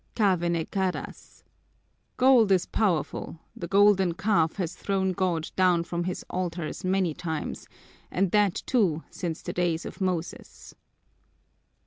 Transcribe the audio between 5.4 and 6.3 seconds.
down from His